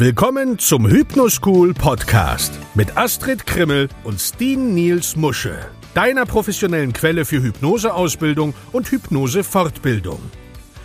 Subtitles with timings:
[0.00, 5.58] Willkommen zum Hypnoschool Podcast mit Astrid Krimmel und Steen Niels Musche,
[5.92, 10.20] deiner professionellen Quelle für Hypnoseausbildung und Hypnosefortbildung.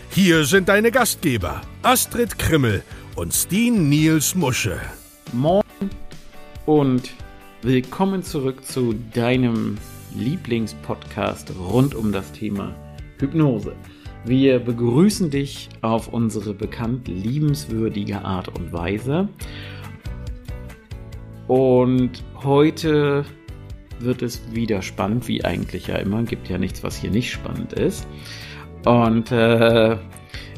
[0.10, 2.82] Hier sind deine Gastgeber Astrid Krimmel
[3.16, 4.82] und Steen Niels Musche.
[5.32, 5.62] Moin
[6.66, 7.12] und
[7.62, 9.78] willkommen zurück zu deinem
[10.16, 12.74] Lieblingspodcast rund um das Thema
[13.20, 13.76] Hypnose.
[14.26, 19.28] Wir begrüßen dich auf unsere bekannt liebenswürdige Art und Weise.
[21.48, 23.26] Und heute
[24.00, 26.24] wird es wieder spannend, wie eigentlich ja immer.
[26.24, 28.08] Gibt ja nichts, was hier nicht spannend ist.
[28.86, 29.98] Und äh,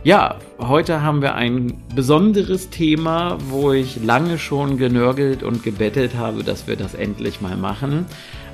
[0.03, 6.43] ja, heute haben wir ein besonderes Thema, wo ich lange schon genörgelt und gebettelt habe,
[6.43, 8.05] dass wir das endlich mal machen.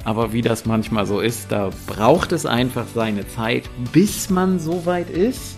[0.03, 4.85] Aber wie das manchmal so ist, da braucht es einfach seine Zeit, bis man so
[4.85, 5.57] weit ist.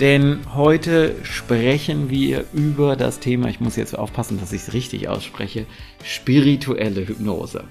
[0.00, 5.08] Denn heute sprechen wir über das Thema, ich muss jetzt aufpassen, dass ich es richtig
[5.08, 5.66] ausspreche,
[6.04, 7.64] spirituelle Hypnose.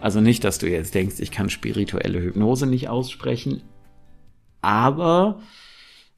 [0.00, 3.62] Also nicht, dass du jetzt denkst, ich kann spirituelle Hypnose nicht aussprechen,
[4.60, 5.40] aber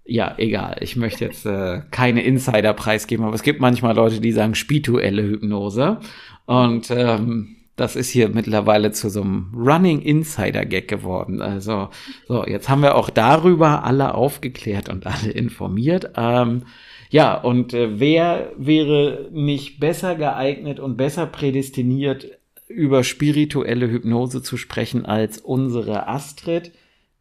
[0.05, 0.77] ja, egal.
[0.81, 5.23] Ich möchte jetzt äh, keine Insider preisgeben, aber es gibt manchmal Leute, die sagen spirituelle
[5.23, 5.99] Hypnose.
[6.45, 11.43] Und ähm, das ist hier mittlerweile zu so einem Running Insider Gag geworden.
[11.43, 11.89] Also,
[12.29, 16.11] so, jetzt haben wir auch darüber alle aufgeklärt und alle informiert.
[16.17, 16.63] Ähm,
[17.11, 22.27] ja, und äh, wer wäre nicht besser geeignet und besser prädestiniert,
[22.69, 26.73] über spirituelle Hypnose zu sprechen als unsere Astrid,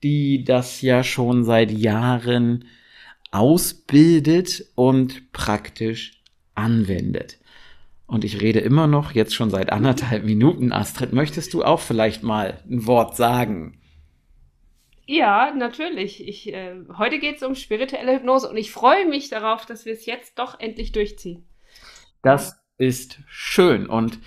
[0.02, 2.66] die das ja schon seit Jahren
[3.32, 6.22] ausbildet und praktisch
[6.56, 7.38] anwendet.
[8.06, 10.72] Und ich rede immer noch, jetzt schon seit anderthalb Minuten.
[10.72, 13.80] Astrid, möchtest du auch vielleicht mal ein Wort sagen?
[15.06, 16.26] Ja, natürlich.
[16.28, 19.94] Ich, äh, heute geht es um spirituelle Hypnose und ich freue mich darauf, dass wir
[19.94, 21.46] es jetzt doch endlich durchziehen.
[22.22, 23.88] Das ist schön.
[23.88, 24.20] Und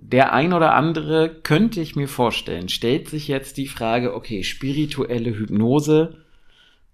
[0.00, 5.36] der ein oder andere könnte ich mir vorstellen, stellt sich jetzt die Frage, okay, spirituelle
[5.36, 6.19] Hypnose,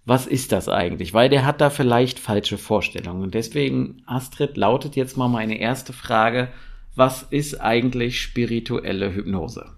[0.07, 1.13] was ist das eigentlich?
[1.13, 3.23] Weil der hat da vielleicht falsche Vorstellungen.
[3.23, 6.47] Und deswegen, Astrid, lautet jetzt mal meine erste Frage.
[6.95, 9.75] Was ist eigentlich spirituelle Hypnose?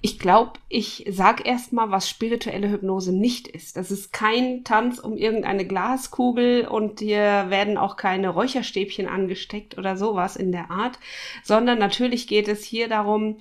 [0.00, 3.76] Ich glaube, ich sag erstmal, was spirituelle Hypnose nicht ist.
[3.76, 9.96] Das ist kein Tanz um irgendeine Glaskugel und dir werden auch keine Räucherstäbchen angesteckt oder
[9.96, 10.98] sowas in der Art,
[11.44, 13.36] sondern natürlich geht es hier darum,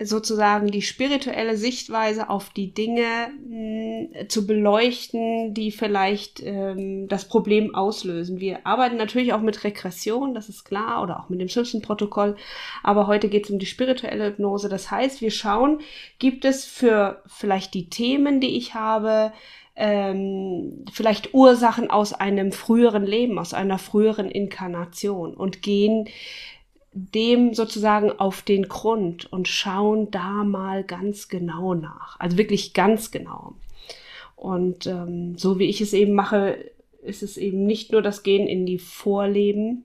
[0.00, 7.28] sozusagen die spirituelle Sichtweise auf die Dinge mh, hm, zu beleuchten, die vielleicht ähm, das
[7.28, 8.40] Problem auslösen.
[8.40, 12.36] Wir arbeiten natürlich auch mit Regression, das ist klar, oder auch mit dem Simpson-Protokoll,
[12.82, 14.70] aber heute geht es um die spirituelle Hypnose.
[14.70, 15.80] Das heißt, wir schauen,
[16.18, 19.32] gibt es für vielleicht die Themen, die ich habe,
[19.76, 26.08] ähm, vielleicht Ursachen aus einem früheren Leben, aus einer früheren Inkarnation und gehen
[26.92, 32.20] dem sozusagen auf den Grund und schauen da mal ganz genau nach.
[32.20, 33.54] Also wirklich ganz genau.
[34.36, 36.58] Und ähm, so wie ich es eben mache,
[37.02, 39.84] ist es eben nicht nur das Gehen in die Vorleben,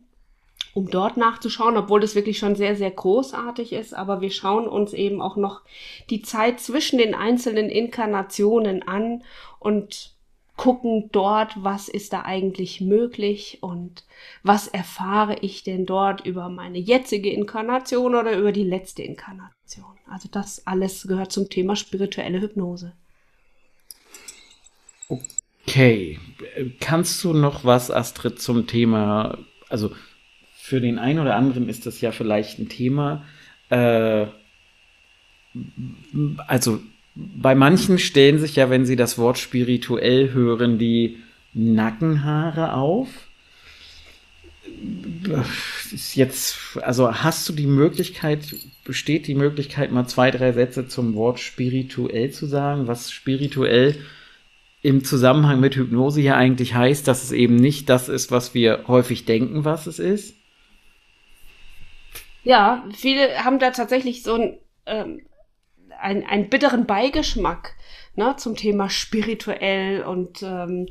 [0.73, 3.94] um dort nachzuschauen, obwohl das wirklich schon sehr, sehr großartig ist.
[3.94, 5.62] Aber wir schauen uns eben auch noch
[6.09, 9.24] die Zeit zwischen den einzelnen Inkarnationen an
[9.59, 10.16] und
[10.57, 14.03] gucken dort, was ist da eigentlich möglich und
[14.44, 19.85] was erfahre ich denn dort über meine jetzige Inkarnation oder über die letzte Inkarnation.
[20.09, 22.94] Also das alles gehört zum Thema spirituelle Hypnose.
[25.68, 26.19] Okay,
[26.79, 29.38] kannst du noch was, Astrid, zum Thema,
[29.69, 29.91] also
[30.56, 33.25] für den einen oder anderen ist das ja vielleicht ein Thema,
[33.69, 34.28] äh,
[36.47, 36.79] also
[37.17, 41.17] bei manchen stellen sich ja, wenn sie das Wort spirituell hören, die
[41.53, 43.07] Nackenhaare auf.
[45.91, 51.16] Ist jetzt, also hast du die Möglichkeit, besteht die Möglichkeit, mal zwei, drei Sätze zum
[51.16, 53.95] Wort spirituell zu sagen, was spirituell
[54.83, 58.83] im Zusammenhang mit Hypnose hier eigentlich heißt, dass es eben nicht das ist, was wir
[58.88, 60.36] häufig denken, was es ist?
[62.44, 65.21] Ja, viele haben da tatsächlich so ein ähm,
[65.99, 67.75] ein, einen bitteren Beigeschmack
[68.17, 70.88] ne, zum Thema spirituell und ähm,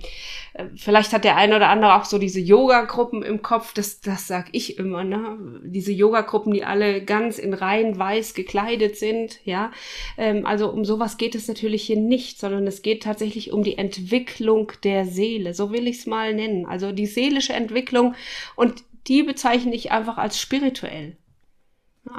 [0.54, 4.26] äh, vielleicht hat der eine oder andere auch so diese Yoga-Gruppen im Kopf, das, das
[4.26, 5.36] sag ich immer, ne?
[5.64, 9.72] Diese Yoga-Gruppen, die alle ganz in rein weiß gekleidet sind, ja.
[10.16, 13.76] Ähm, also um sowas geht es natürlich hier nicht, sondern es geht tatsächlich um die
[13.76, 16.64] Entwicklung der Seele, so will ich es mal nennen.
[16.64, 18.14] Also die seelische Entwicklung
[18.54, 21.16] und die bezeichne ich einfach als spirituell.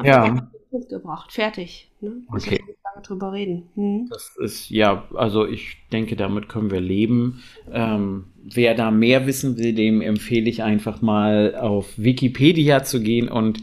[0.04, 0.50] Ja.
[0.90, 1.90] Gebracht, fertig.
[2.02, 2.22] Ne?
[2.32, 2.60] Okay.
[2.84, 3.70] lange drüber reden.
[3.76, 4.08] Hm?
[4.10, 7.42] Das ist, ja, also ich denke, damit können wir leben.
[7.72, 13.30] Ähm, wer da mehr wissen will, dem empfehle ich einfach mal auf Wikipedia zu gehen
[13.30, 13.60] und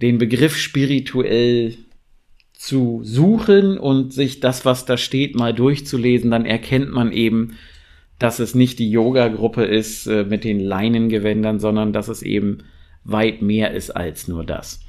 [0.00, 1.74] den Begriff spirituell
[2.52, 7.56] zu suchen und sich das, was da steht, mal durchzulesen, dann erkennt man eben,
[8.18, 12.58] dass es nicht die Yoga-Gruppe ist äh, mit den Leinengewändern, sondern dass es eben
[13.02, 14.80] weit mehr ist als nur das.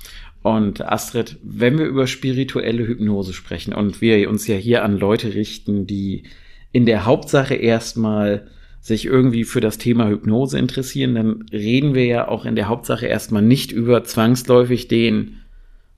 [0.43, 5.35] Und Astrid, wenn wir über spirituelle Hypnose sprechen und wir uns ja hier an Leute
[5.35, 6.23] richten, die
[6.71, 8.47] in der Hauptsache erstmal
[8.79, 13.05] sich irgendwie für das Thema Hypnose interessieren, dann reden wir ja auch in der Hauptsache
[13.05, 15.37] erstmal nicht über zwangsläufig den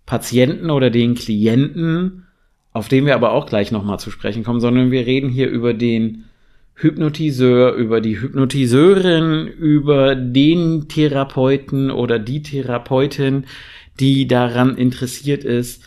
[0.05, 2.25] Patienten oder den Klienten,
[2.73, 5.73] auf den wir aber auch gleich nochmal zu sprechen kommen, sondern wir reden hier über
[5.73, 6.25] den
[6.75, 13.45] Hypnotiseur, über die Hypnotiseurin, über den Therapeuten oder die Therapeutin,
[13.99, 15.83] die daran interessiert ist,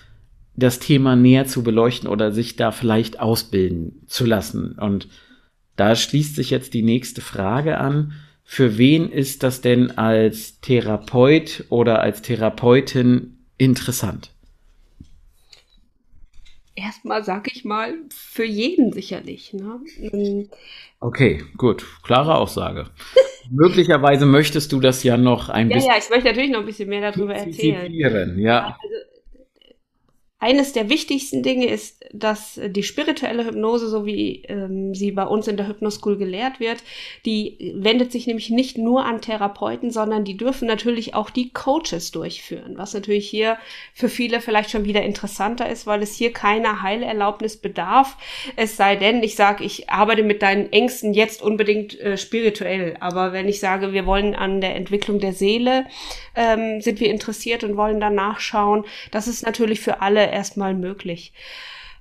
[0.54, 4.72] das Thema näher zu beleuchten oder sich da vielleicht ausbilden zu lassen.
[4.78, 5.08] Und
[5.76, 8.12] da schließt sich jetzt die nächste Frage an.
[8.42, 14.30] Für wen ist das denn als Therapeut oder als Therapeutin interessant?
[16.76, 19.52] Erstmal, sag ich mal, für jeden sicherlich.
[19.52, 19.80] Ne?
[21.00, 21.84] Okay, gut.
[22.02, 22.90] Klare Aussage.
[23.50, 25.90] Möglicherweise möchtest du das ja noch ein ja, bisschen.
[25.90, 28.38] Ja, ich möchte natürlich noch ein bisschen mehr darüber erzählen.
[28.38, 28.76] Ja.
[28.80, 28.94] Also,
[30.38, 35.48] eines der wichtigsten Dinge ist, dass die spirituelle Hypnose, so wie ähm, sie bei uns
[35.48, 36.82] in der Hypnoschool gelehrt wird,
[37.24, 42.10] die wendet sich nämlich nicht nur an Therapeuten, sondern die dürfen natürlich auch die Coaches
[42.10, 43.56] durchführen, was natürlich hier
[43.94, 48.18] für viele vielleicht schon wieder interessanter ist, weil es hier keiner Heilerlaubnis bedarf.
[48.56, 53.32] Es sei denn, ich sage, ich arbeite mit deinen Ängsten jetzt unbedingt äh, spirituell, aber
[53.32, 55.86] wenn ich sage, wir wollen an der Entwicklung der Seele,
[56.34, 61.32] ähm, sind wir interessiert und wollen dann nachschauen, das ist natürlich für alle erstmal möglich.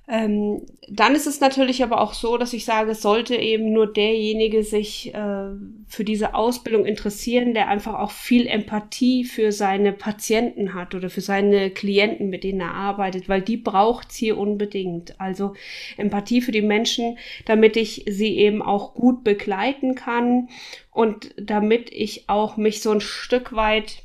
[0.08, 3.92] Ähm, dann ist es natürlich aber auch so, dass ich sage, es sollte eben nur
[3.92, 5.48] derjenige sich äh,
[5.88, 11.22] für diese Ausbildung interessieren, der einfach auch viel Empathie für seine Patienten hat oder für
[11.22, 15.20] seine Klienten, mit denen er arbeitet, weil die braucht's hier unbedingt.
[15.20, 15.54] Also
[15.96, 20.50] Empathie für die Menschen, damit ich sie eben auch gut begleiten kann
[20.92, 24.04] und damit ich auch mich so ein Stück weit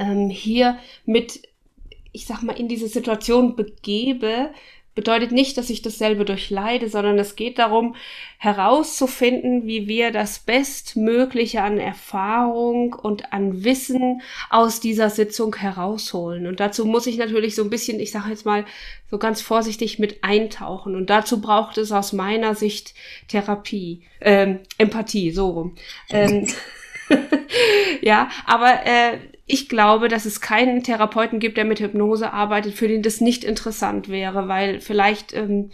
[0.00, 1.42] ähm, hier mit
[2.16, 4.48] ich sag mal, in diese Situation begebe,
[4.94, 7.94] bedeutet nicht, dass ich dasselbe durchleide, sondern es geht darum,
[8.38, 16.46] herauszufinden, wie wir das Bestmögliche an Erfahrung und an Wissen aus dieser Sitzung herausholen.
[16.46, 18.64] Und dazu muss ich natürlich so ein bisschen, ich sage jetzt mal
[19.10, 20.96] so ganz vorsichtig mit eintauchen.
[20.96, 22.94] Und dazu braucht es aus meiner Sicht
[23.28, 25.74] Therapie, ähm, Empathie, so rum.
[26.08, 26.48] Ähm,
[28.00, 32.88] ja, aber äh, ich glaube, dass es keinen Therapeuten gibt, der mit Hypnose arbeitet, für
[32.88, 35.70] den das nicht interessant wäre, weil vielleicht ähm,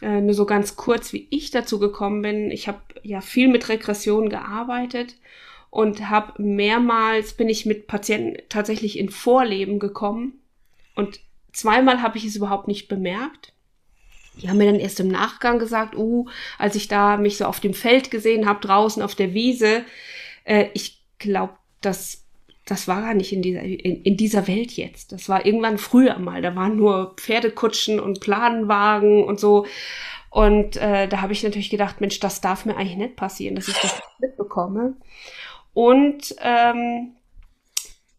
[0.00, 2.52] äh, nur so ganz kurz, wie ich dazu gekommen bin.
[2.52, 5.16] Ich habe ja viel mit Regression gearbeitet
[5.70, 10.40] und habe mehrmals bin ich mit Patienten tatsächlich in Vorleben gekommen
[10.94, 11.20] und
[11.52, 13.52] zweimal habe ich es überhaupt nicht bemerkt.
[14.40, 16.28] Die haben mir dann erst im Nachgang gesagt, uh,
[16.58, 19.84] als ich da mich so auf dem Feld gesehen habe, draußen auf der Wiese,
[20.44, 22.27] äh, ich glaube, das
[22.70, 25.12] das war gar nicht in dieser, in, in, dieser Welt jetzt.
[25.12, 26.42] Das war irgendwann früher mal.
[26.42, 29.66] Da waren nur Pferdekutschen und Planwagen und so.
[30.30, 33.68] Und äh, da habe ich natürlich gedacht, Mensch, das darf mir eigentlich nicht passieren, dass
[33.68, 34.94] ich das mitbekomme.
[35.72, 37.12] Und ähm,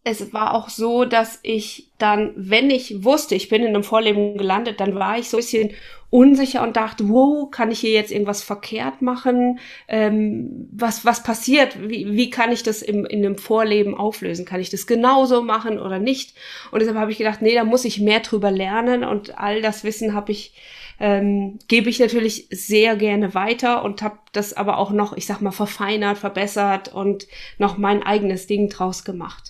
[0.02, 4.38] es war auch so, dass ich dann, wenn ich wusste, ich bin in einem Vorleben
[4.38, 5.70] gelandet, dann war ich so ein bisschen
[6.08, 9.60] unsicher und dachte, wow, kann ich hier jetzt irgendwas verkehrt machen?
[9.88, 11.88] Ähm, was, was passiert?
[11.88, 14.46] Wie, wie kann ich das im, in einem Vorleben auflösen?
[14.46, 16.34] Kann ich das genauso machen oder nicht?
[16.70, 19.84] Und deshalb habe ich gedacht, nee, da muss ich mehr drüber lernen und all das
[19.84, 20.54] Wissen habe ich
[20.98, 25.40] ähm, gebe ich natürlich sehr gerne weiter und habe das aber auch noch, ich sag
[25.40, 27.26] mal, verfeinert, verbessert und
[27.56, 29.49] noch mein eigenes Ding draus gemacht.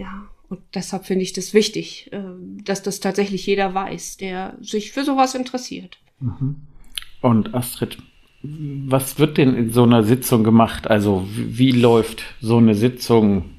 [0.00, 2.22] Ja, und deshalb finde ich das wichtig, äh,
[2.64, 5.98] dass das tatsächlich jeder weiß, der sich für sowas interessiert.
[6.20, 6.56] Mhm.
[7.20, 7.98] Und Astrid,
[8.42, 10.88] was wird denn in so einer Sitzung gemacht?
[10.88, 13.50] Also wie läuft so eine Sitzung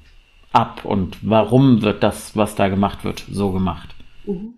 [0.51, 3.93] ab und warum wird das, was da gemacht wird, so gemacht?
[4.25, 4.55] Mhm.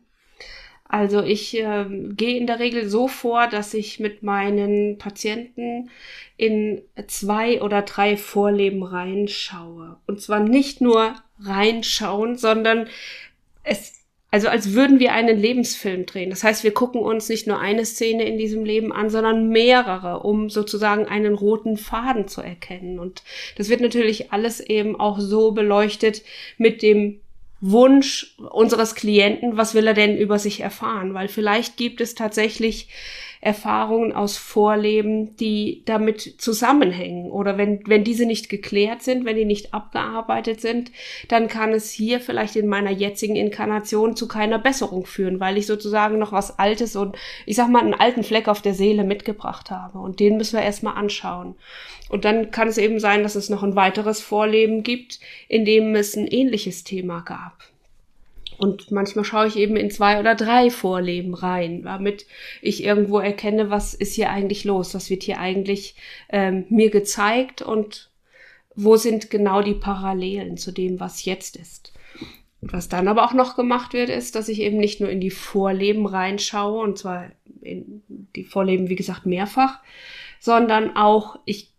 [0.85, 1.85] Also ich äh,
[2.15, 5.89] gehe in der Regel so vor, dass ich mit meinen Patienten
[6.37, 9.97] in zwei oder drei Vorleben reinschaue.
[10.05, 12.87] Und zwar nicht nur reinschauen, sondern
[13.63, 13.93] es,
[14.31, 16.29] also als würden wir einen Lebensfilm drehen.
[16.31, 20.21] Das heißt, wir gucken uns nicht nur eine Szene in diesem Leben an, sondern mehrere,
[20.21, 22.97] um sozusagen einen roten Faden zu erkennen.
[22.97, 23.23] Und
[23.57, 26.23] das wird natürlich alles eben auch so beleuchtet
[26.57, 27.19] mit dem
[27.61, 31.13] Wunsch unseres Klienten, was will er denn über sich erfahren?
[31.13, 32.89] Weil vielleicht gibt es tatsächlich
[33.43, 37.29] Erfahrungen aus Vorleben, die damit zusammenhängen.
[37.29, 40.91] Oder wenn, wenn diese nicht geklärt sind, wenn die nicht abgearbeitet sind,
[41.27, 45.67] dann kann es hier vielleicht in meiner jetzigen Inkarnation zu keiner Besserung führen, weil ich
[45.67, 49.71] sozusagen noch was Altes und ich sag mal einen alten Fleck auf der Seele mitgebracht
[49.71, 49.99] habe.
[49.99, 51.55] Und den müssen wir erstmal anschauen.
[52.07, 55.19] Und dann kann es eben sein, dass es noch ein weiteres Vorleben gibt,
[55.49, 57.72] in dem es ein ähnliches Thema gab.
[58.63, 62.25] Und manchmal schaue ich eben in zwei oder drei Vorleben rein, damit
[62.61, 65.95] ich irgendwo erkenne, was ist hier eigentlich los, was wird hier eigentlich
[66.29, 68.09] ähm, mir gezeigt und
[68.73, 71.91] wo sind genau die Parallelen zu dem, was jetzt ist.
[72.61, 75.19] Und was dann aber auch noch gemacht wird, ist, dass ich eben nicht nur in
[75.19, 79.81] die Vorleben reinschaue, und zwar in die Vorleben, wie gesagt, mehrfach,
[80.39, 81.73] sondern auch ich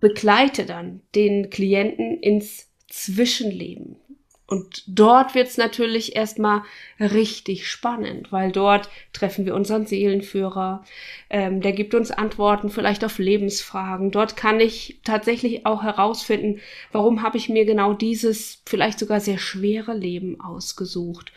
[0.00, 4.00] begleite dann den Klienten ins Zwischenleben.
[4.48, 6.62] Und dort wird's natürlich erstmal
[7.00, 10.84] richtig spannend, weil dort treffen wir unseren Seelenführer,
[11.30, 14.12] ähm, der gibt uns Antworten vielleicht auf Lebensfragen.
[14.12, 16.60] Dort kann ich tatsächlich auch herausfinden,
[16.92, 21.32] warum habe ich mir genau dieses vielleicht sogar sehr schwere Leben ausgesucht.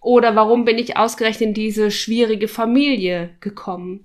[0.00, 4.04] Oder warum bin ich ausgerechnet in diese schwierige Familie gekommen.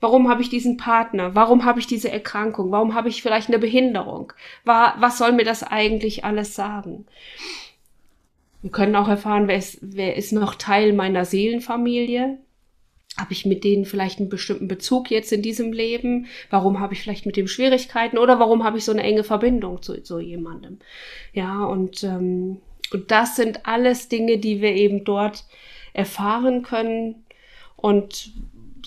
[0.00, 1.34] Warum habe ich diesen Partner?
[1.34, 2.70] Warum habe ich diese Erkrankung?
[2.70, 4.32] Warum habe ich vielleicht eine Behinderung?
[4.64, 7.06] Was soll mir das eigentlich alles sagen?
[8.62, 12.38] Wir können auch erfahren, wer ist, wer ist noch Teil meiner Seelenfamilie.
[13.16, 16.26] Habe ich mit denen vielleicht einen bestimmten Bezug jetzt in diesem Leben?
[16.50, 18.18] Warum habe ich vielleicht mit dem Schwierigkeiten?
[18.18, 20.78] Oder warum habe ich so eine enge Verbindung zu so jemandem?
[21.32, 22.60] Ja, und, ähm,
[22.92, 25.44] und das sind alles Dinge, die wir eben dort
[25.94, 27.24] erfahren können.
[27.76, 28.32] Und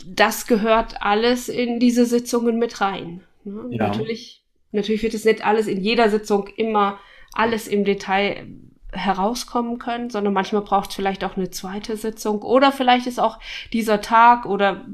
[0.06, 3.22] das gehört alles in diese Sitzungen mit rein.
[3.44, 3.68] Ne?
[3.72, 3.88] Ja.
[3.88, 7.00] Natürlich, natürlich wird es nicht alles in jeder Sitzung immer
[7.34, 8.48] alles im Detail
[8.91, 13.39] herauskommen können, sondern manchmal braucht es vielleicht auch eine zweite Sitzung oder vielleicht ist auch
[13.72, 14.86] dieser Tag oder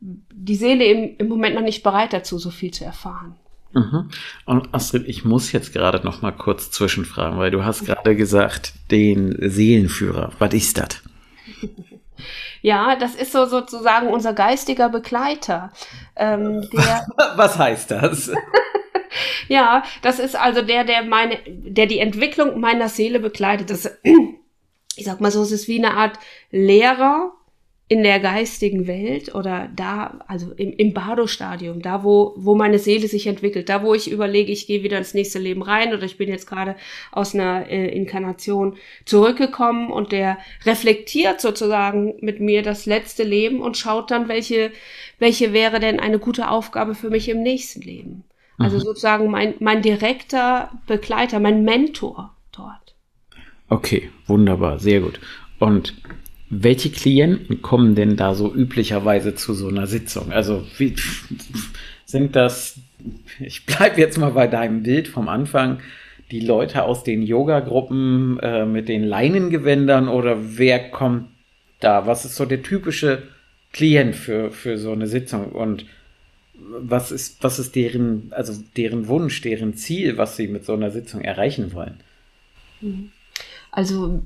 [0.00, 3.36] die Seele im, im Moment noch nicht bereit dazu, so viel zu erfahren.
[3.72, 4.10] Mhm.
[4.46, 8.72] Und Astrid, ich muss jetzt gerade noch mal kurz zwischenfragen, weil du hast gerade gesagt,
[8.90, 10.32] den Seelenführer.
[10.38, 11.02] Was ist das?
[12.62, 15.70] Ja, das ist so sozusagen unser geistiger Begleiter.
[16.16, 16.66] Ähm,
[17.36, 18.32] Was heißt das?
[19.48, 23.70] Ja, das ist also der, der meine, der die Entwicklung meiner Seele begleitet.
[23.70, 23.98] Das,
[24.96, 26.18] ich sag mal so, es ist wie eine Art
[26.50, 27.32] Lehrer
[27.88, 33.06] in der geistigen Welt oder da, also im, im Bardo-Stadium, da wo, wo meine Seele
[33.06, 36.18] sich entwickelt, da wo ich überlege, ich gehe wieder ins nächste Leben rein oder ich
[36.18, 36.74] bin jetzt gerade
[37.12, 43.76] aus einer äh, Inkarnation zurückgekommen und der reflektiert sozusagen mit mir das letzte Leben und
[43.76, 44.72] schaut dann, welche,
[45.20, 48.24] welche wäre denn eine gute Aufgabe für mich im nächsten Leben.
[48.58, 48.80] Also mhm.
[48.80, 52.94] sozusagen mein, mein direkter Begleiter, mein Mentor dort.
[53.68, 55.20] Okay, wunderbar, sehr gut.
[55.58, 55.94] Und
[56.48, 60.32] welche Klienten kommen denn da so üblicherweise zu so einer Sitzung?
[60.32, 60.94] Also wie,
[62.04, 62.78] sind das,
[63.40, 65.80] ich bleibe jetzt mal bei deinem Bild vom Anfang,
[66.30, 71.28] die Leute aus den Yoga-Gruppen äh, mit den Leinengewändern oder wer kommt
[71.80, 72.06] da?
[72.06, 73.24] Was ist so der typische
[73.72, 75.52] Klient für, für so eine Sitzung?
[75.52, 75.84] Und
[76.58, 80.90] was ist, was ist deren, also deren Wunsch, deren Ziel, was sie mit so einer
[80.90, 82.00] Sitzung erreichen wollen?
[83.70, 84.22] Also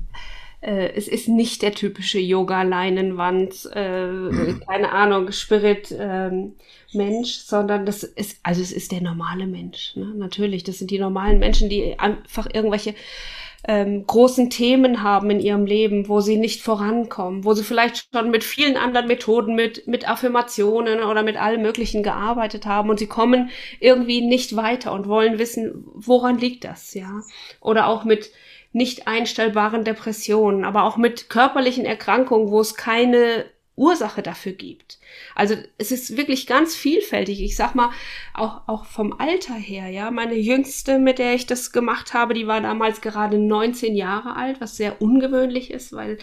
[0.61, 4.61] äh, es ist nicht der typische Yoga-Leinenwand, äh, mhm.
[4.67, 6.53] keine Ahnung, Spirit ähm,
[6.93, 9.95] Mensch, sondern das ist, also es ist der normale Mensch.
[9.95, 10.13] Ne?
[10.15, 12.93] Natürlich, das sind die normalen Menschen, die einfach irgendwelche
[13.67, 18.31] ähm, großen Themen haben in ihrem Leben, wo sie nicht vorankommen, wo sie vielleicht schon
[18.31, 23.07] mit vielen anderen Methoden, mit, mit Affirmationen oder mit allem Möglichen gearbeitet haben und sie
[23.07, 23.49] kommen
[23.79, 27.21] irgendwie nicht weiter und wollen wissen, woran liegt das, ja?
[27.59, 28.31] Oder auch mit
[28.73, 33.45] nicht einstellbaren Depressionen, aber auch mit körperlichen Erkrankungen, wo es keine
[33.77, 34.99] Ursache dafür gibt.
[35.33, 37.41] Also es ist wirklich ganz vielfältig.
[37.41, 37.89] Ich sag mal,
[38.33, 40.11] auch, auch vom Alter her, ja.
[40.11, 44.59] Meine jüngste, mit der ich das gemacht habe, die war damals gerade 19 Jahre alt,
[44.59, 46.17] was sehr ungewöhnlich ist, weil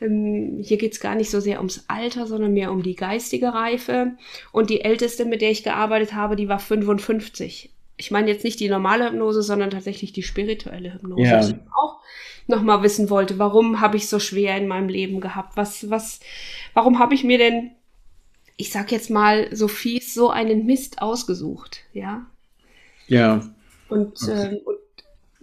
[0.00, 4.16] ähm, hier geht's gar nicht so sehr ums Alter, sondern mehr um die geistige Reife.
[4.50, 7.70] Und die älteste, mit der ich gearbeitet habe, die war 55.
[7.96, 11.22] Ich meine jetzt nicht die normale Hypnose, sondern tatsächlich die spirituelle Hypnose.
[11.22, 11.40] Ja.
[11.74, 12.00] Auch
[12.48, 15.56] nochmal wissen wollte, warum habe ich so schwer in meinem Leben gehabt?
[15.56, 16.20] Was, was,
[16.74, 17.72] warum habe ich mir denn
[18.58, 22.26] ich sag jetzt mal so fies, so einen Mist ausgesucht, ja.
[23.06, 23.40] Ja.
[23.88, 24.48] Und, okay.
[24.48, 24.76] ähm, und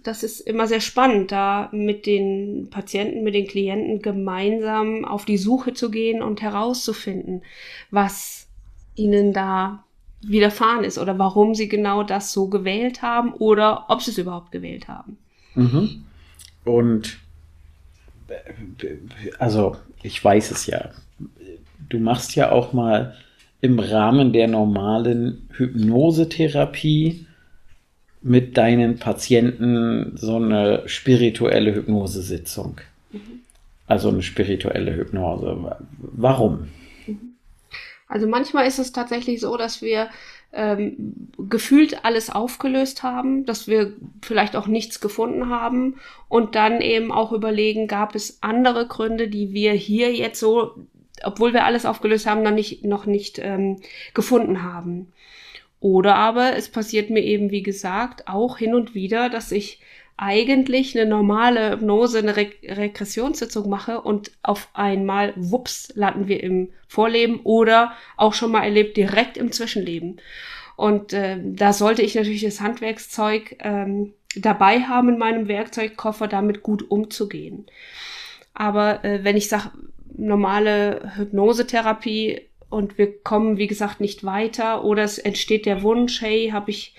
[0.02, 5.38] das ist immer sehr spannend, da mit den Patienten, mit den Klienten gemeinsam auf die
[5.38, 7.42] Suche zu gehen und herauszufinden,
[7.90, 8.48] was
[8.94, 9.82] ihnen da
[10.20, 14.52] widerfahren ist oder warum sie genau das so gewählt haben oder ob sie es überhaupt
[14.52, 15.16] gewählt haben.
[15.54, 16.04] Mhm.
[16.66, 17.16] Und
[19.38, 20.90] also ich weiß es ja.
[21.88, 23.14] Du machst ja auch mal
[23.60, 27.26] im Rahmen der normalen Hypnosetherapie
[28.20, 32.80] mit deinen Patienten so eine spirituelle Hypnosesitzung.
[33.12, 33.40] Mhm.
[33.86, 35.76] Also eine spirituelle Hypnose.
[35.98, 36.68] Warum?
[38.08, 40.08] Also manchmal ist es tatsächlich so, dass wir
[40.56, 45.96] ähm, gefühlt alles aufgelöst haben, dass wir vielleicht auch nichts gefunden haben
[46.28, 50.74] und dann eben auch überlegen, gab es andere Gründe, die wir hier jetzt so,
[51.22, 53.80] obwohl wir alles aufgelöst haben, noch nicht, noch nicht ähm,
[54.14, 55.12] gefunden haben.
[55.78, 59.80] Oder aber es passiert mir eben, wie gesagt, auch hin und wieder, dass ich
[60.16, 66.70] eigentlich eine normale Hypnose, eine Re Regressionssitzung mache und auf einmal, wups, landen wir im
[66.88, 70.20] Vorleben oder auch schon mal erlebt direkt im Zwischenleben.
[70.76, 76.62] Und äh, da sollte ich natürlich das Handwerkszeug ähm, dabei haben in meinem Werkzeugkoffer, damit
[76.62, 77.66] gut umzugehen.
[78.54, 79.70] Aber äh, wenn ich sage,
[80.16, 86.50] normale Hypnosetherapie und wir kommen, wie gesagt, nicht weiter oder es entsteht der Wunsch, hey,
[86.52, 86.94] habe ich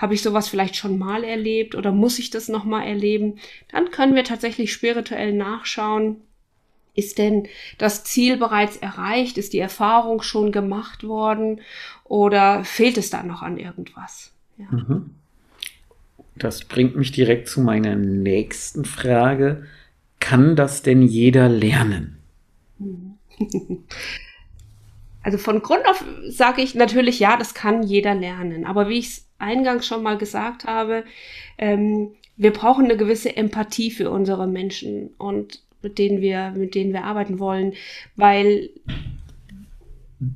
[0.00, 3.38] habe ich sowas vielleicht schon mal erlebt oder muss ich das noch mal erleben?
[3.70, 6.16] Dann können wir tatsächlich spirituell nachschauen.
[6.94, 7.46] Ist denn
[7.78, 9.36] das Ziel bereits erreicht?
[9.38, 11.60] Ist die Erfahrung schon gemacht worden?
[12.04, 14.32] Oder fehlt es da noch an irgendwas?
[14.56, 14.66] Ja.
[14.70, 15.10] Mhm.
[16.34, 19.66] Das bringt mich direkt zu meiner nächsten Frage.
[20.18, 22.18] Kann das denn jeder lernen?
[25.22, 28.64] Also von Grund auf sage ich natürlich, ja, das kann jeder lernen.
[28.64, 31.04] Aber wie ich es eingangs schon mal gesagt habe,
[31.58, 36.92] ähm, wir brauchen eine gewisse Empathie für unsere Menschen und mit denen wir, mit denen
[36.92, 37.74] wir arbeiten wollen,
[38.16, 38.70] weil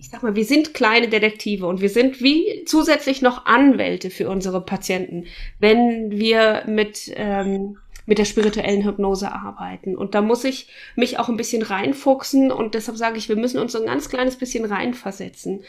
[0.01, 4.31] ich sag mal, wir sind kleine Detektive und wir sind wie zusätzlich noch Anwälte für
[4.31, 5.27] unsere Patienten,
[5.59, 9.97] wenn wir mit ähm, mit der spirituellen Hypnose arbeiten.
[9.97, 13.59] Und da muss ich mich auch ein bisschen reinfuchsen und deshalb sage ich, wir müssen
[13.59, 15.65] uns so ein ganz kleines bisschen reinversetzen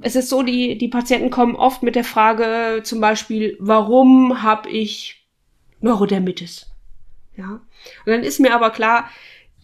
[0.00, 4.68] es ist so, die, die Patienten kommen oft mit der Frage zum Beispiel, warum habe
[4.70, 5.26] ich
[5.80, 6.70] Neurodermitis?
[7.36, 7.60] Ja.
[8.04, 9.08] Und dann ist mir aber klar,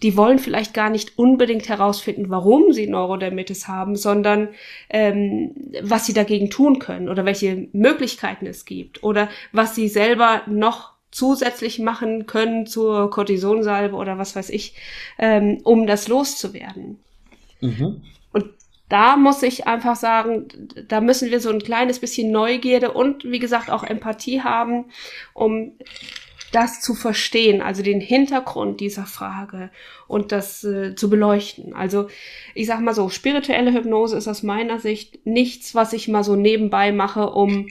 [0.02, 4.48] die wollen vielleicht gar nicht unbedingt herausfinden, warum sie Neurodermitis haben, sondern
[4.88, 10.42] ähm, was sie dagegen tun können oder welche Möglichkeiten es gibt oder was sie selber
[10.46, 14.74] noch zusätzlich machen können zur Cortisonsalbe oder was weiß ich,
[15.18, 17.00] ähm, um das loszuwerden.
[17.60, 18.00] Mhm
[18.90, 20.48] da muss ich einfach sagen,
[20.88, 24.86] da müssen wir so ein kleines bisschen Neugierde und wie gesagt auch Empathie haben,
[25.32, 25.72] um
[26.52, 29.70] das zu verstehen, also den Hintergrund dieser Frage
[30.08, 31.72] und das äh, zu beleuchten.
[31.72, 32.08] Also
[32.56, 36.34] ich sag mal so, spirituelle Hypnose ist aus meiner Sicht nichts, was ich mal so
[36.34, 37.68] nebenbei mache, um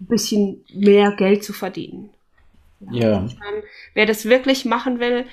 [0.00, 2.10] ein bisschen mehr Geld zu verdienen.
[2.90, 3.22] Ja.
[3.22, 3.28] ja.
[3.94, 5.24] Wer das wirklich machen will,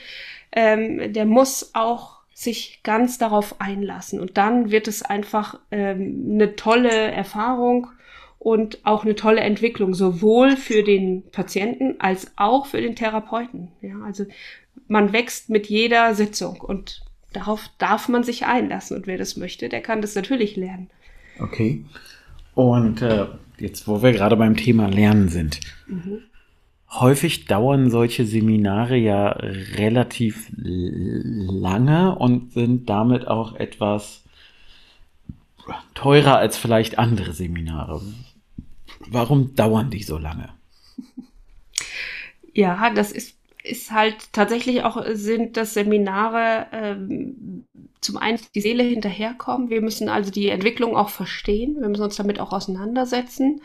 [0.53, 4.19] ähm, der muss auch sich ganz darauf einlassen.
[4.19, 7.87] Und dann wird es einfach ähm, eine tolle Erfahrung
[8.37, 13.69] und auch eine tolle Entwicklung, sowohl für den Patienten als auch für den Therapeuten.
[13.81, 14.27] Ja, also
[14.87, 17.01] man wächst mit jeder Sitzung und
[17.33, 18.95] darauf darf man sich einlassen.
[18.95, 20.91] Und wer das möchte, der kann das natürlich lernen.
[21.39, 21.85] Okay.
[22.53, 23.25] Und äh,
[23.57, 26.21] jetzt, wo wir gerade beim Thema Lernen sind, mhm.
[26.89, 34.23] Häufig dauern solche Seminare ja relativ lange und sind damit auch etwas
[35.93, 38.01] teurer als vielleicht andere Seminare.
[39.09, 40.49] Warum dauern die so lange?
[42.53, 43.36] Ja, das ist
[43.69, 47.65] ist halt tatsächlich auch, sind das Seminare ähm,
[48.01, 49.69] zum einen die Seele hinterherkommen.
[49.69, 51.77] Wir müssen also die Entwicklung auch verstehen.
[51.79, 53.61] Wir müssen uns damit auch auseinandersetzen.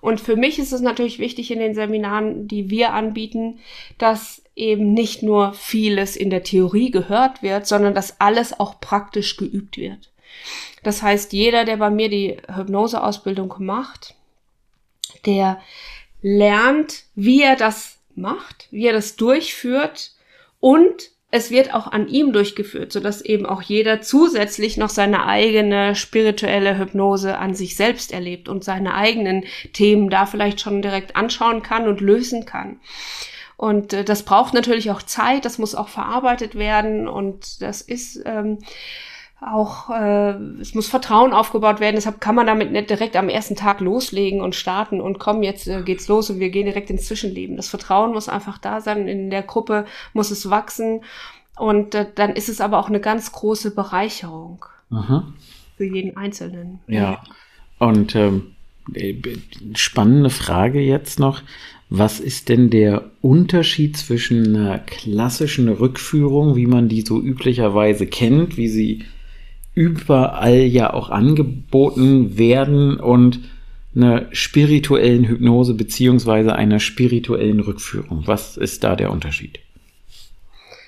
[0.00, 3.58] Und für mich ist es natürlich wichtig in den Seminaren, die wir anbieten,
[3.98, 9.36] dass eben nicht nur vieles in der Theorie gehört wird, sondern dass alles auch praktisch
[9.36, 10.10] geübt wird.
[10.82, 14.14] Das heißt, jeder, der bei mir die Hypnoseausbildung macht,
[15.26, 15.60] der
[16.22, 20.12] lernt, wie er das macht, wie er das durchführt
[20.60, 25.94] und es wird auch an ihm durchgeführt, sodass eben auch jeder zusätzlich noch seine eigene
[25.94, 31.62] spirituelle Hypnose an sich selbst erlebt und seine eigenen Themen da vielleicht schon direkt anschauen
[31.62, 32.80] kann und lösen kann.
[33.56, 38.20] Und äh, das braucht natürlich auch Zeit, das muss auch verarbeitet werden und das ist
[38.26, 38.58] ähm,
[39.42, 41.96] auch, äh, es muss Vertrauen aufgebaut werden.
[41.96, 45.66] Deshalb kann man damit nicht direkt am ersten Tag loslegen und starten und komm, jetzt
[45.66, 47.56] äh, geht's los und wir gehen direkt ins Zwischenleben.
[47.56, 49.08] Das Vertrauen muss einfach da sein.
[49.08, 51.00] In der Gruppe muss es wachsen.
[51.56, 55.32] Und äh, dann ist es aber auch eine ganz große Bereicherung Aha.
[55.76, 56.80] für jeden Einzelnen.
[56.86, 57.22] Ja.
[57.78, 58.54] Und ähm,
[59.74, 61.42] spannende Frage jetzt noch.
[61.90, 68.56] Was ist denn der Unterschied zwischen einer klassischen Rückführung, wie man die so üblicherweise kennt,
[68.56, 69.04] wie sie
[69.74, 73.40] überall ja auch angeboten werden und
[73.94, 78.22] einer spirituellen Hypnose beziehungsweise einer spirituellen Rückführung?
[78.26, 79.60] Was ist da der Unterschied?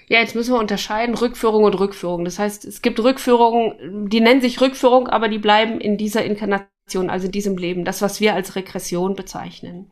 [0.09, 2.25] Ja, jetzt müssen wir unterscheiden Rückführung und Rückführung.
[2.25, 6.69] Das heißt, es gibt Rückführungen, die nennen sich Rückführung, aber die bleiben in dieser Inkarnation,
[6.93, 9.91] also in diesem Leben, das, was wir als Regression bezeichnen.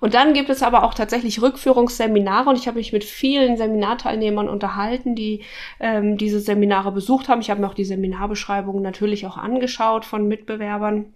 [0.00, 4.48] Und dann gibt es aber auch tatsächlich Rückführungsseminare und ich habe mich mit vielen Seminarteilnehmern
[4.48, 5.44] unterhalten, die
[5.80, 7.40] ähm, diese Seminare besucht haben.
[7.40, 11.12] Ich habe mir auch die Seminarbeschreibungen natürlich auch angeschaut von Mitbewerbern.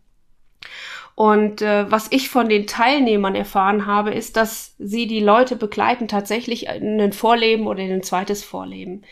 [1.15, 6.09] Und äh, was ich von den Teilnehmern erfahren habe, ist, dass sie die Leute begleiten
[6.09, 9.03] tatsächlich in ein Vorleben oder in ein zweites Vorleben.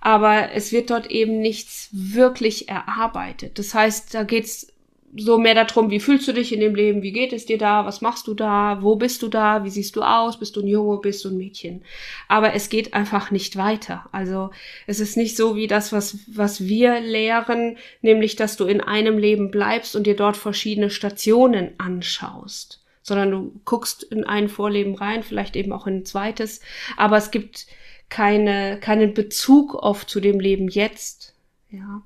[0.00, 3.58] Aber es wird dort eben nichts wirklich erarbeitet.
[3.58, 4.72] Das heißt, da geht's
[5.16, 7.84] so mehr darum, wie fühlst du dich in dem Leben, wie geht es dir da,
[7.84, 10.66] was machst du da, wo bist du da, wie siehst du aus, bist du ein
[10.66, 11.82] Junge, bist du ein Mädchen.
[12.28, 14.08] Aber es geht einfach nicht weiter.
[14.12, 14.50] Also
[14.86, 19.18] es ist nicht so wie das, was, was wir lehren, nämlich dass du in einem
[19.18, 25.22] Leben bleibst und dir dort verschiedene Stationen anschaust, sondern du guckst in ein Vorleben rein,
[25.22, 26.60] vielleicht eben auch in ein zweites,
[26.96, 27.66] aber es gibt
[28.08, 31.34] keine, keinen Bezug oft zu dem Leben jetzt.
[31.70, 32.02] Ja.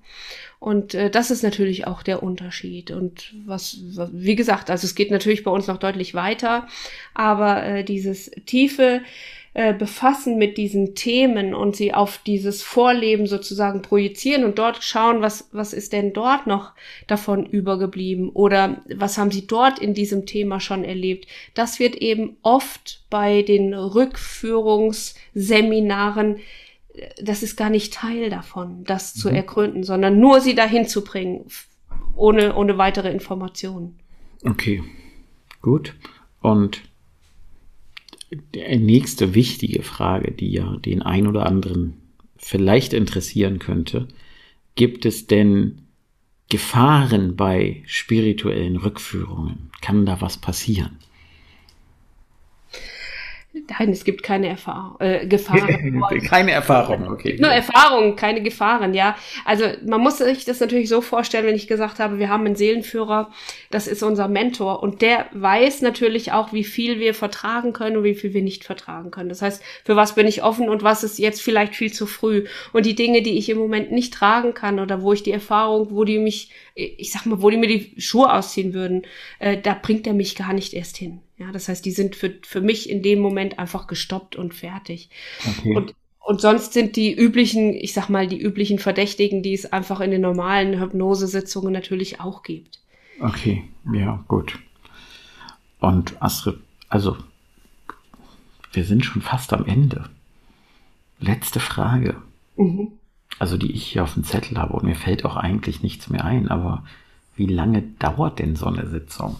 [0.64, 2.90] Und äh, das ist natürlich auch der Unterschied.
[2.90, 3.80] Und was,
[4.12, 6.66] wie gesagt, also es geht natürlich bei uns noch deutlich weiter,
[7.12, 9.02] aber äh, dieses tiefe
[9.52, 15.20] äh, Befassen mit diesen Themen und sie auf dieses Vorleben sozusagen projizieren und dort schauen,
[15.20, 16.72] was, was ist denn dort noch
[17.08, 21.26] davon übergeblieben oder was haben sie dort in diesem Thema schon erlebt.
[21.52, 26.38] Das wird eben oft bei den Rückführungsseminaren
[27.20, 29.20] das ist gar nicht Teil davon, das mhm.
[29.20, 31.46] zu ergründen, sondern nur sie dahin zu bringen,
[32.14, 33.98] ohne, ohne weitere Informationen.
[34.44, 34.82] Okay,
[35.60, 35.94] gut.
[36.40, 36.82] Und
[38.30, 42.00] die nächste wichtige Frage, die ja den ein oder anderen
[42.36, 44.08] vielleicht interessieren könnte,
[44.74, 45.82] gibt es denn
[46.50, 49.70] Gefahren bei spirituellen Rückführungen?
[49.80, 50.98] Kann da was passieren?
[53.78, 56.02] Nein, es gibt keine Erfahrung, äh, Gefahren.
[56.28, 57.38] keine Erfahrung, okay.
[57.40, 59.16] Nur Erfahrungen, keine Gefahren, ja.
[59.44, 62.56] Also man muss sich das natürlich so vorstellen, wenn ich gesagt habe, wir haben einen
[62.56, 63.30] Seelenführer,
[63.70, 68.04] das ist unser Mentor und der weiß natürlich auch, wie viel wir vertragen können und
[68.04, 69.28] wie viel wir nicht vertragen können.
[69.28, 72.46] Das heißt, für was bin ich offen und was ist jetzt vielleicht viel zu früh.
[72.72, 75.92] Und die Dinge, die ich im Moment nicht tragen kann oder wo ich die Erfahrung,
[75.92, 79.02] wo die mich, ich sag mal, wo die mir die Schuhe ausziehen würden,
[79.38, 81.20] äh, da bringt er mich gar nicht erst hin.
[81.38, 85.08] Ja, das heißt, die sind für, für mich in dem Moment einfach gestoppt und fertig.
[85.46, 85.76] Okay.
[85.76, 90.00] Und, und sonst sind die üblichen, ich sag mal, die üblichen Verdächtigen, die es einfach
[90.00, 92.80] in den normalen Hypnosesitzungen natürlich auch gibt.
[93.20, 94.58] Okay, ja, gut.
[95.80, 96.58] Und Astrid,
[96.88, 97.16] also,
[98.72, 100.08] wir sind schon fast am Ende.
[101.20, 102.16] Letzte Frage.
[102.56, 102.92] Mhm.
[103.38, 106.24] Also, die ich hier auf dem Zettel habe und mir fällt auch eigentlich nichts mehr
[106.24, 106.84] ein, aber
[107.36, 109.36] wie lange dauert denn so eine Sitzung?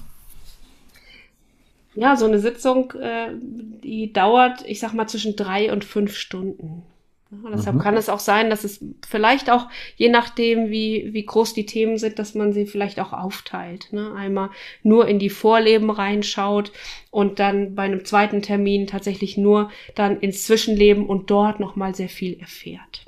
[1.95, 6.83] Ja, so eine Sitzung, äh, die dauert, ich sag mal, zwischen drei und fünf Stunden.
[7.31, 7.81] Ja, deshalb mhm.
[7.81, 11.97] kann es auch sein, dass es vielleicht auch, je nachdem, wie, wie groß die Themen
[11.97, 13.93] sind, dass man sie vielleicht auch aufteilt.
[13.93, 14.13] Ne?
[14.15, 14.51] Einmal
[14.83, 16.73] nur in die Vorleben reinschaut
[17.11, 22.09] und dann bei einem zweiten Termin tatsächlich nur dann ins Zwischenleben und dort nochmal sehr
[22.09, 23.07] viel erfährt.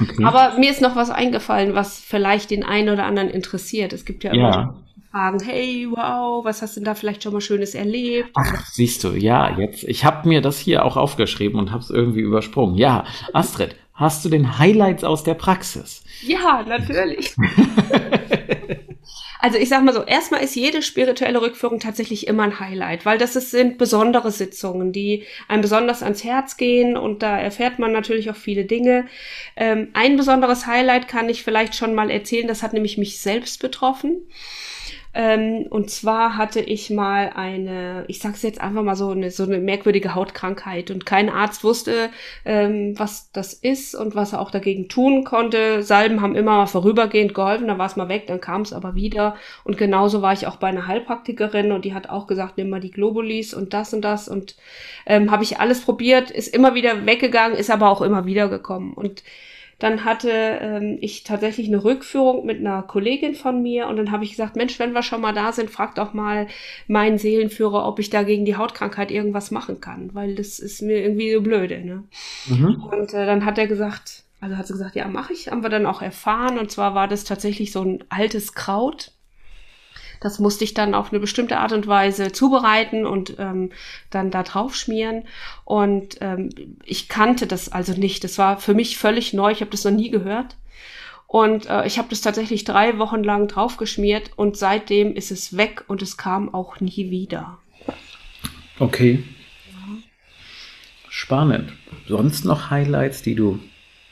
[0.00, 0.24] Okay.
[0.24, 3.92] Aber mir ist noch was eingefallen, was vielleicht den einen oder anderen interessiert.
[3.92, 4.74] Es gibt ja immer ja
[5.14, 8.30] fragen, hey, wow, was hast du denn da vielleicht schon mal Schönes erlebt?
[8.34, 11.90] Ach, siehst du, ja, jetzt, ich habe mir das hier auch aufgeschrieben und habe es
[11.90, 12.74] irgendwie übersprungen.
[12.74, 16.02] Ja, Astrid, hast du den Highlights aus der Praxis?
[16.22, 17.36] Ja, natürlich.
[19.40, 23.18] also ich sag mal so, erstmal ist jede spirituelle Rückführung tatsächlich immer ein Highlight, weil
[23.18, 27.92] das ist, sind besondere Sitzungen, die einem besonders ans Herz gehen und da erfährt man
[27.92, 29.06] natürlich auch viele Dinge.
[29.56, 33.60] Ähm, ein besonderes Highlight kann ich vielleicht schon mal erzählen, das hat nämlich mich selbst
[33.60, 34.22] betroffen.
[35.14, 39.44] Ähm, und zwar hatte ich mal eine, ich sag's jetzt einfach mal so eine, so
[39.44, 42.10] eine merkwürdige Hautkrankheit und kein Arzt wusste,
[42.44, 45.82] ähm, was das ist und was er auch dagegen tun konnte.
[45.84, 48.96] Salben haben immer mal vorübergehend geholfen, dann war es mal weg, dann kam es aber
[48.96, 49.36] wieder.
[49.62, 52.80] Und genauso war ich auch bei einer Heilpraktikerin und die hat auch gesagt, nimm mal
[52.80, 54.56] die Globulis und das und das und
[55.06, 58.94] ähm, habe ich alles probiert, ist immer wieder weggegangen, ist aber auch immer wieder gekommen
[58.94, 59.22] und
[59.78, 64.24] dann hatte ähm, ich tatsächlich eine Rückführung mit einer Kollegin von mir und dann habe
[64.24, 66.46] ich gesagt, Mensch, wenn wir schon mal da sind, frag doch mal
[66.86, 71.02] meinen Seelenführer, ob ich da gegen die Hautkrankheit irgendwas machen kann, weil das ist mir
[71.02, 71.84] irgendwie so blöde.
[71.84, 72.04] Ne?
[72.46, 72.84] Mhm.
[72.84, 75.70] Und äh, dann hat er gesagt, also hat sie gesagt, ja, mache ich, haben wir
[75.70, 79.12] dann auch erfahren und zwar war das tatsächlich so ein altes Kraut
[80.20, 83.70] Das musste ich dann auf eine bestimmte Art und Weise zubereiten und ähm,
[84.10, 85.24] dann da drauf schmieren.
[85.64, 86.50] Und ähm,
[86.84, 88.24] ich kannte das also nicht.
[88.24, 89.50] Das war für mich völlig neu.
[89.52, 90.56] Ich habe das noch nie gehört.
[91.26, 95.84] Und äh, ich habe das tatsächlich drei Wochen lang draufgeschmiert und seitdem ist es weg
[95.88, 97.58] und es kam auch nie wieder.
[98.78, 99.24] Okay.
[101.08, 101.72] Spannend.
[102.06, 103.58] Sonst noch Highlights, die du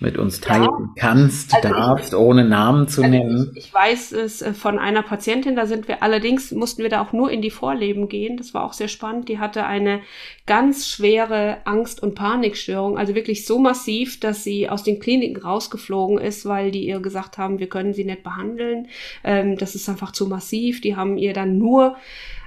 [0.02, 0.92] mit uns teilen ja.
[0.96, 3.52] kannst, also darfst, ich, ohne Namen zu also nennen?
[3.54, 7.02] Ich, ich, weiß es äh, von einer Patientin, da sind wir allerdings, mussten wir da
[7.02, 8.36] auch nur in die Vorleben gehen.
[8.36, 9.28] Das war auch sehr spannend.
[9.28, 10.00] Die hatte eine
[10.46, 16.18] ganz schwere Angst- und Panikstörung, also wirklich so massiv, dass sie aus den Kliniken rausgeflogen
[16.18, 18.88] ist, weil die ihr gesagt haben, wir können sie nicht behandeln.
[19.24, 20.80] Ähm, das ist einfach zu massiv.
[20.80, 21.96] Die haben ihr dann nur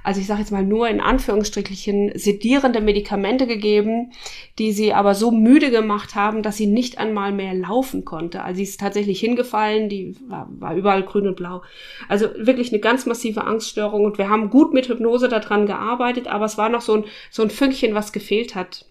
[0.06, 4.12] also ich sage jetzt mal nur in Anführungsstrichen sedierende Medikamente gegeben,
[4.56, 8.44] die sie aber so müde gemacht haben, dass sie nicht einmal mehr laufen konnte.
[8.44, 11.62] Also sie ist tatsächlich hingefallen, die war, war überall grün und blau.
[12.08, 16.44] Also wirklich eine ganz massive Angststörung und wir haben gut mit Hypnose daran gearbeitet, aber
[16.44, 18.86] es war noch so ein, so ein Fünkchen, was gefehlt hat.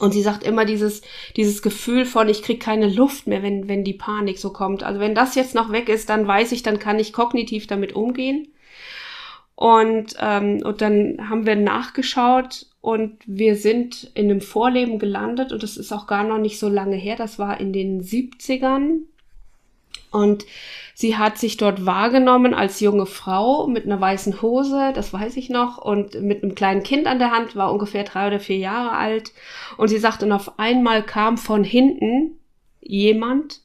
[0.00, 1.00] Und sie sagt immer dieses,
[1.36, 4.82] dieses Gefühl von, ich krieg keine Luft mehr, wenn, wenn die Panik so kommt.
[4.82, 7.94] Also wenn das jetzt noch weg ist, dann weiß ich, dann kann ich kognitiv damit
[7.94, 8.48] umgehen.
[9.56, 15.62] Und, ähm, und dann haben wir nachgeschaut und wir sind in einem Vorleben gelandet und
[15.62, 17.16] das ist auch gar noch nicht so lange her.
[17.16, 19.00] Das war in den 70ern.
[20.12, 20.44] Und
[20.94, 25.50] sie hat sich dort wahrgenommen als junge Frau mit einer weißen Hose, das weiß ich
[25.50, 28.92] noch, und mit einem kleinen Kind an der Hand, war ungefähr drei oder vier Jahre
[28.92, 29.32] alt.
[29.78, 32.38] Und sie sagt, und auf einmal kam von hinten
[32.80, 33.62] jemand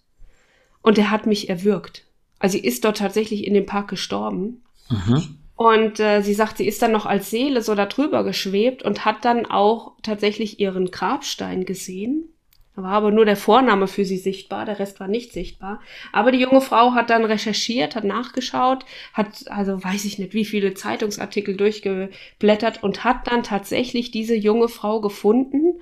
[0.81, 2.05] und der hat mich erwürgt.
[2.39, 4.63] Also sie ist dort tatsächlich in dem Park gestorben.
[4.89, 5.37] Mhm.
[5.61, 9.23] Und äh, sie sagt, sie ist dann noch als Seele so darüber geschwebt und hat
[9.25, 12.33] dann auch tatsächlich ihren Grabstein gesehen.
[12.75, 15.79] Da war aber nur der Vorname für sie sichtbar, der Rest war nicht sichtbar.
[16.13, 20.45] Aber die junge Frau hat dann recherchiert, hat nachgeschaut, hat, also weiß ich nicht, wie
[20.45, 25.79] viele Zeitungsartikel durchgeblättert und hat dann tatsächlich diese junge Frau gefunden,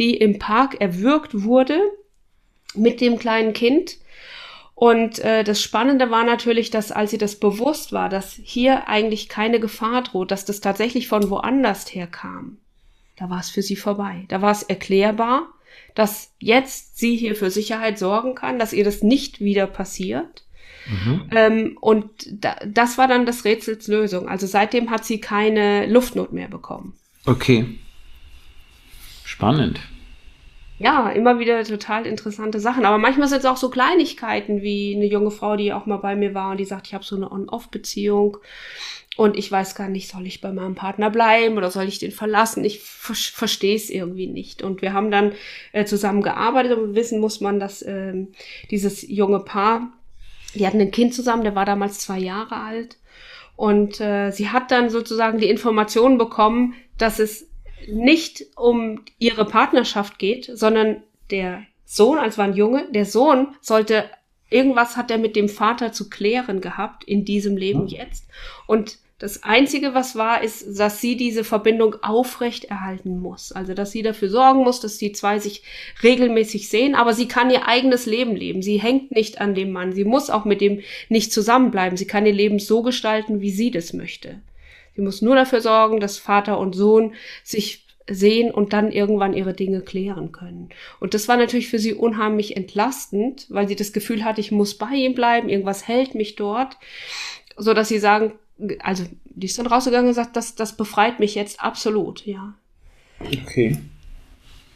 [0.00, 1.78] die im Park erwürgt wurde
[2.74, 3.96] mit dem kleinen Kind
[4.80, 9.28] und äh, das Spannende war natürlich, dass als sie das bewusst war, dass hier eigentlich
[9.28, 12.56] keine Gefahr droht, dass das tatsächlich von woanders herkam,
[13.18, 14.24] da war es für sie vorbei.
[14.28, 15.48] Da war es erklärbar,
[15.94, 20.44] dass jetzt sie hier für Sicherheit sorgen kann, dass ihr das nicht wieder passiert.
[20.88, 21.30] Mhm.
[21.36, 24.30] Ähm, und da, das war dann das Rätsels Lösung.
[24.30, 26.94] Also seitdem hat sie keine Luftnot mehr bekommen.
[27.26, 27.66] Okay.
[29.26, 29.78] Spannend
[30.80, 32.86] ja, immer wieder total interessante Sachen.
[32.86, 36.16] Aber manchmal sind es auch so Kleinigkeiten wie eine junge Frau, die auch mal bei
[36.16, 38.38] mir war und die sagt, ich habe so eine On-Off-Beziehung
[39.18, 42.12] und ich weiß gar nicht, soll ich bei meinem Partner bleiben oder soll ich den
[42.12, 42.64] verlassen?
[42.64, 44.62] Ich ver verstehe es irgendwie nicht.
[44.62, 45.32] Und wir haben dann
[45.72, 48.28] äh, zusammen gearbeitet und wissen muss man, dass ähm,
[48.70, 49.92] dieses junge Paar,
[50.54, 52.96] die hatten ein Kind zusammen, der war damals zwei Jahre alt.
[53.54, 57.49] Und äh, sie hat dann sozusagen die Information bekommen, dass es
[57.88, 64.04] nicht um ihre Partnerschaft geht, sondern der Sohn, als war ein Junge, der Sohn sollte,
[64.48, 68.26] irgendwas hat er mit dem Vater zu klären gehabt in diesem Leben jetzt.
[68.66, 73.52] Und das Einzige, was war, ist, dass sie diese Verbindung aufrecht erhalten muss.
[73.52, 75.62] Also, dass sie dafür sorgen muss, dass die zwei sich
[76.02, 78.62] regelmäßig sehen, aber sie kann ihr eigenes Leben leben.
[78.62, 79.92] Sie hängt nicht an dem Mann.
[79.92, 81.98] Sie muss auch mit dem nicht zusammenbleiben.
[81.98, 84.40] Sie kann ihr Leben so gestalten, wie sie das möchte.
[85.00, 89.54] Sie muss nur dafür sorgen, dass Vater und Sohn sich sehen und dann irgendwann ihre
[89.54, 90.68] Dinge klären können.
[90.98, 94.76] Und das war natürlich für sie unheimlich entlastend, weil sie das Gefühl hatte, ich muss
[94.76, 96.76] bei ihm bleiben, irgendwas hält mich dort,
[97.56, 98.34] so dass sie sagen,
[98.80, 102.52] also die ist dann rausgegangen und sagt, das, das befreit mich jetzt absolut, ja.
[103.20, 103.78] Okay.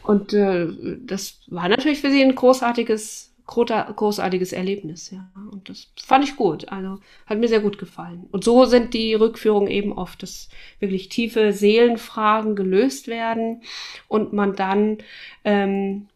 [0.04, 0.68] Und äh,
[1.04, 5.30] das war natürlich für sie ein großartiges großartiges Erlebnis, ja.
[5.50, 6.68] Und das fand ich gut.
[6.68, 8.26] Also hat mir sehr gut gefallen.
[8.30, 10.48] Und so sind die Rückführungen eben oft, dass
[10.80, 13.62] wirklich tiefe Seelenfragen gelöst werden
[14.08, 14.98] und man dann
[15.44, 16.08] ähm,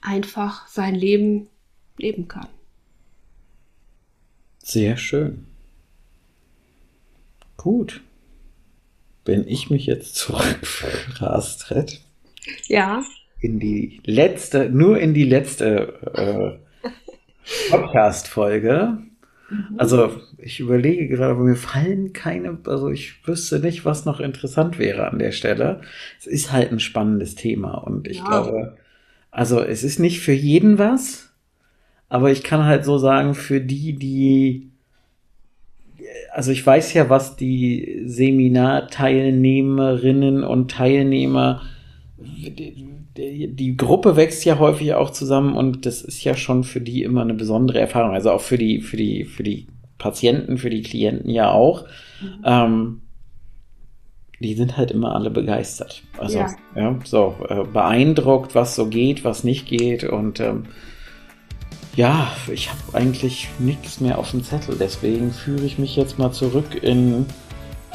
[0.00, 1.48] einfach sein Leben
[1.98, 2.48] leben kann.
[4.58, 5.46] Sehr schön.
[7.56, 8.02] Gut.
[9.24, 12.00] Wenn ich mich jetzt zurückführe, Astrid.
[12.66, 13.02] Ja
[13.40, 16.58] in die letzte, nur in die letzte äh,
[17.70, 18.98] Podcast-Folge.
[19.50, 19.76] Mhm.
[19.78, 24.78] Also ich überlege gerade, aber mir fallen keine, also ich wüsste nicht, was noch interessant
[24.78, 25.80] wäre an der Stelle.
[26.18, 28.24] Es ist halt ein spannendes Thema und ich ja.
[28.24, 28.76] glaube,
[29.30, 31.32] also es ist nicht für jeden was,
[32.08, 34.70] aber ich kann halt so sagen, für die, die
[36.32, 41.62] also ich weiß ja, was die Seminarteilnehmerinnen und Teilnehmer
[43.48, 47.22] die Gruppe wächst ja häufig auch zusammen und das ist ja schon für die immer
[47.22, 48.12] eine besondere Erfahrung.
[48.12, 49.66] Also auch für die, für die, für die
[49.98, 51.84] Patienten, für die Klienten ja auch.
[52.20, 52.42] Mhm.
[52.44, 53.02] Ähm,
[54.40, 56.02] die sind halt immer alle begeistert.
[56.16, 60.04] Also, ja, ja so äh, beeindruckt, was so geht, was nicht geht.
[60.04, 60.64] Und ähm,
[61.94, 64.76] ja, ich habe eigentlich nichts mehr auf dem Zettel.
[64.80, 67.26] Deswegen führe ich mich jetzt mal zurück in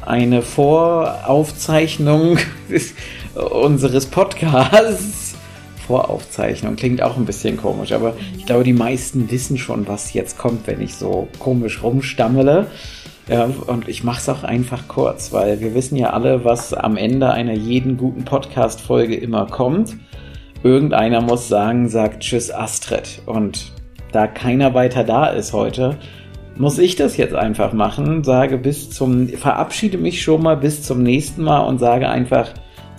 [0.05, 2.37] eine Voraufzeichnung
[3.35, 5.35] unseres Podcasts.
[5.87, 10.37] Voraufzeichnung klingt auch ein bisschen komisch, aber ich glaube, die meisten wissen schon, was jetzt
[10.37, 12.67] kommt, wenn ich so komisch rumstammele.
[13.27, 16.95] Ja, und ich mache es auch einfach kurz, weil wir wissen ja alle, was am
[16.95, 19.95] Ende einer jeden guten Podcast-Folge immer kommt.
[20.63, 23.21] Irgendeiner muss sagen, sagt Tschüss Astrid.
[23.25, 23.71] Und
[24.11, 25.97] da keiner weiter da ist heute,
[26.55, 28.23] muss ich das jetzt einfach machen.
[28.23, 32.51] Sage bis zum, verabschiede mich schon mal bis zum nächsten Mal und sage einfach,